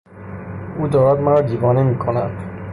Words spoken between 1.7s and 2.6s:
میکند!